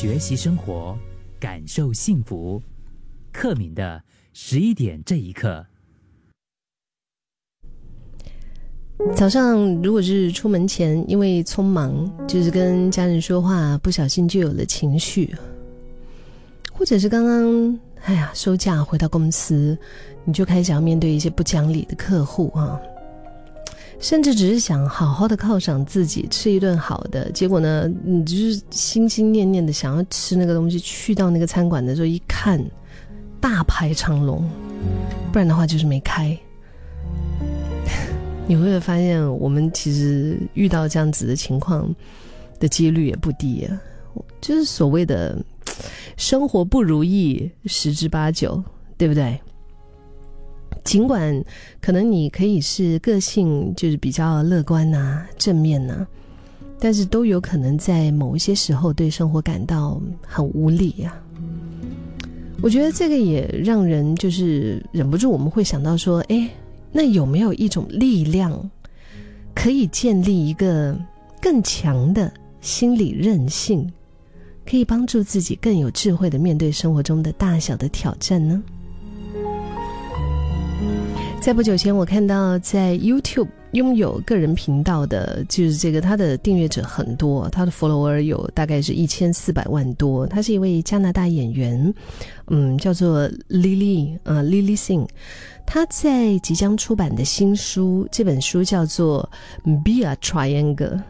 [0.00, 0.96] 学习生活，
[1.40, 2.62] 感受幸福。
[3.32, 4.00] 克敏的
[4.32, 5.66] 十一点这一刻，
[9.16, 15.34] 早上如果是出门前因为匆忙，就是跟家人说话，不小心就有了情绪，
[16.72, 19.76] 或者是刚刚哎呀收假回到公司，
[20.24, 22.80] 你就开始要面对一些不讲理的客户啊。
[24.00, 32.64] 甚至只是想好好的犒赏自己，吃一顿好的，结果呢，你就是心心念念的想要吃那个东西，去到那个餐馆的时候一看，
[33.40, 34.48] 大排长龙，
[35.32, 36.36] 不然的话就是没开。
[38.46, 41.94] 你会发现，我们其实遇到这样子的情况
[42.60, 43.80] 的几率也不低啊？
[44.40, 45.36] 就是所谓的
[46.16, 48.62] 生活不如意十之八九，
[48.96, 49.38] 对不对？
[50.84, 51.44] 尽管
[51.80, 56.06] 可能你可以是个性就是比较乐观呐、正面呐，
[56.78, 61.14] 但是都有可能在某一些时候对生活感到很无力呀。
[62.60, 66.50] 我觉得这个也让人就是忍不住，我们会想到说，哎，
[66.90, 68.70] 那有没有一种力量
[69.54, 70.98] 可以建立一个
[71.40, 73.88] 更强的心理韧性，
[74.68, 78.60] 可以帮助自己更有智慧的面对生活中的大小的挑战呢？
[81.48, 90.26] 在不久前，我看到在 YouTube 拥有个人频道的，就是这个他的订阅者很多，他的 follower 有大概是一千四百万多。
[90.26, 91.94] 他是一位加拿大演员，
[92.48, 95.08] 嗯，叫做 Lily，呃，Lily Sing。
[95.64, 99.26] 他在即将出版的新书，这本书叫做
[99.82, 101.00] 《Be a Triangle: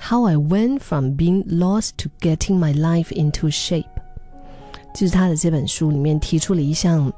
[0.00, 3.84] How I Went from Being Lost to Getting My Life into Shape》。
[4.94, 7.10] 就是他的这本书里面提出了一项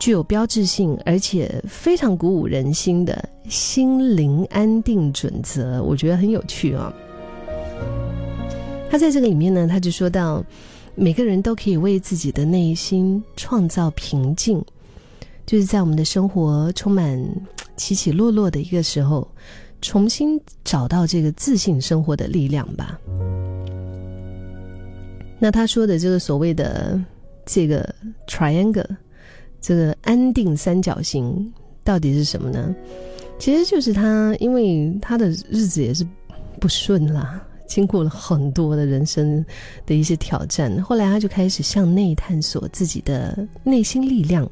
[0.00, 6.92] 具有标志性而且非常鼓舞人心的心灵安定准则，我觉得很有趣啊。
[8.90, 10.44] 他在这个里面呢，他就说到，
[10.96, 14.60] 每个人都可以为自己的内心创造平静，
[15.46, 17.16] 就是在我们的生活充满
[17.76, 19.26] 起起落落的一个时候，
[19.80, 22.98] 重新找到这个自信生活的力量吧。
[25.38, 27.00] 那他说的这个所谓的。
[27.52, 27.92] 这个
[28.28, 28.86] triangle，
[29.60, 31.52] 这个安定三角形
[31.82, 32.72] 到底是什么呢？
[33.40, 36.06] 其实就是他，因为他的日子也是
[36.60, 39.44] 不顺啦，经过了很多的人生
[39.84, 44.48] 的一些挑战，后来他就开始向内探索自己的内心力量。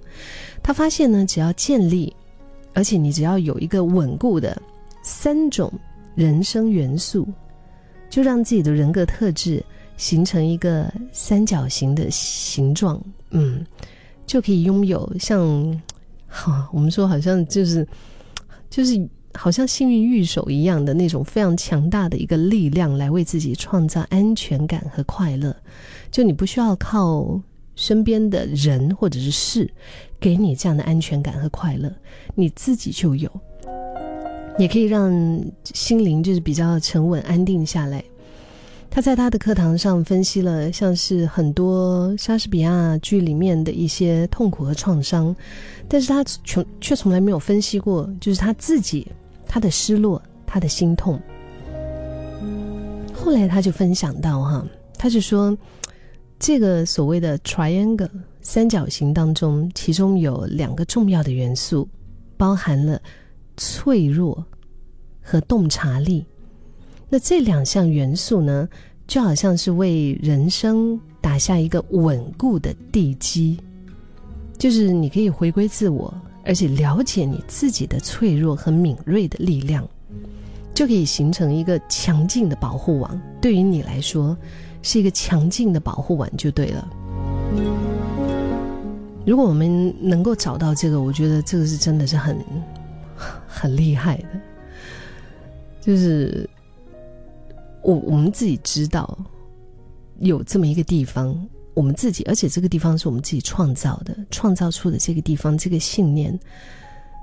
[0.63, 2.13] 他发现呢，只要建立，
[2.75, 4.61] 而且你只要有一个稳固的
[5.03, 5.73] 三种
[6.17, 7.29] 人生元素，
[8.11, 9.63] 就让自己的人格特质。
[9.99, 12.99] 形成一个三角形的形状，
[13.31, 13.63] 嗯，
[14.25, 15.83] 就可以拥有像，
[16.29, 17.87] 哈，我们说好像就是，
[18.71, 25.55] 就是好像幸运玉手一样的那种非常强大的一个力量，来为自己创造安全感和快乐。
[26.13, 27.39] 就你不需要靠
[27.75, 29.69] 身边的人或者是事
[30.21, 31.93] 给你这样的安全感和快乐，
[32.37, 33.29] 你自己就有，
[34.59, 35.13] 也可以让
[35.75, 38.03] 心灵就是比较沉稳安定下来。
[38.91, 45.35] 他在他的课堂上分析了像是很多莎士比亚剧里面的一些痛苦和创伤，
[45.87, 49.07] 但是他从却从来没有分析过，就是他自己
[49.47, 51.21] 他的失落，他的心痛。
[53.15, 54.67] 后来他就分享到哈，
[54.97, 55.57] 他就说，
[56.39, 58.11] 这个所谓的 triangle
[58.41, 61.89] 三角形当中，其中有两个重要的元素，
[62.37, 63.01] 包含了
[63.57, 64.45] 脆弱
[65.21, 66.25] 和洞察力。
[67.11, 68.69] 那这两项元素呢，
[69.07, 73.59] 就好像是为人生打下一个稳固的地基，
[74.59, 76.13] 就是你可以回归自我，
[76.45, 79.89] 而且了解你自己的脆弱和敏锐的力量，
[80.75, 83.19] 就可以形成一个强劲的保护网。
[83.41, 84.37] 对于你来说，
[84.83, 86.89] 是一个强劲的保护网就对了。
[89.25, 92.37] 如果我们能够找到这个，我觉得这个是真的是很
[93.49, 94.29] 很厉害的，
[95.81, 96.47] 就是。
[97.89, 99.17] 我我们自己知道
[100.19, 101.35] 有这么一个地方，
[101.73, 106.39] 我们自己，而且这个地方是我们自己创造的，创造出的这个地方，这个信念，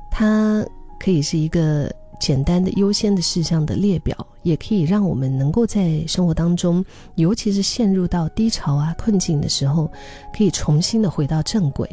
[0.09, 0.65] 它
[0.99, 6.83] 可以是一个简单的优先的事项的列表，也可以让我们能够在生活当中，
[7.13, 9.87] 尤其是陷入到低潮啊困境的时候，
[10.35, 11.87] 可以重新的回到正轨。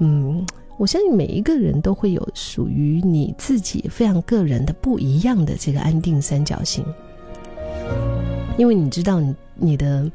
[0.00, 0.44] 嗯，
[0.78, 6.84] 我相信每一个人都会有属于你自己非常个人的不一样的这个安定三角形。
[8.58, 10.10] 因为你知道你你的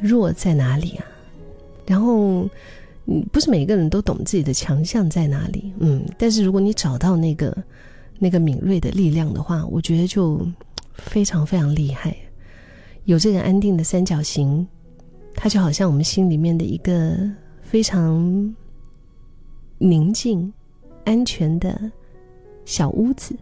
[0.00, 1.04] 弱在哪里啊，
[1.84, 2.48] 然后
[3.04, 7.54] 嗯，不是每个人都懂自己的强项在哪里，嗯，但是如果你找到那个
[8.18, 10.46] 那个敏锐的力量的话，我觉得就
[10.94, 12.16] 非常非常厉害。
[13.04, 14.64] 有这个安定的三角形，
[15.34, 17.18] 它就好像我们心里面的一个
[17.60, 18.54] 非常
[19.78, 20.52] 宁静、
[21.04, 21.90] 安全的
[22.64, 23.34] 小屋子，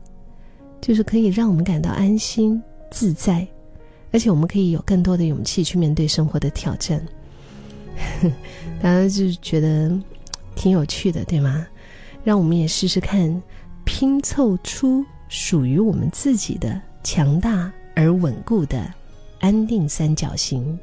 [0.81, 2.61] 就是可以让我们感到安心
[2.91, 3.47] 自在，
[4.13, 7.05] 而且我们可以有更多的勇气去面对生活的挑战。
[8.83, 9.91] 大家就觉得
[10.55, 11.67] 挺有趣的，对吗？
[12.25, 13.43] 让我们也试试看，
[13.85, 18.93] 拼凑出属于我们自己的强大而稳固的。
[19.39, 20.79] 安定三角形。